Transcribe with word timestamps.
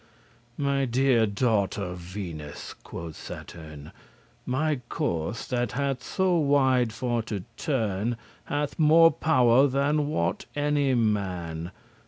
"My 0.57 0.85
deare 0.85 1.27
daughter 1.27 1.93
Venus," 1.93 2.73
quoth 2.81 3.15
Saturn, 3.15 3.91
"My 4.47 4.81
course*, 4.89 5.45
that 5.49 5.73
hath 5.73 6.01
so 6.01 6.39
wide 6.39 6.91
for 6.91 7.21
to 7.21 7.43
turn, 7.55 8.17
*orbit 8.49 8.49
<71> 8.49 8.59
Hath 8.61 8.79
more 8.79 9.11
power 9.11 9.67
than 9.67 10.07
wot 10.07 10.47
any 10.55 10.95
man. 10.95 11.69